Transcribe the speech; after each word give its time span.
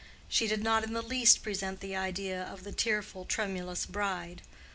She 0.27 0.47
did 0.47 0.63
not 0.63 0.83
in 0.83 0.93
the 0.93 1.03
least 1.03 1.43
present 1.43 1.79
the 1.79 1.95
ideal 1.95 2.41
of 2.41 2.63
the 2.63 2.71
tearful, 2.71 3.23
tremulous 3.23 3.85
bride. 3.85 4.41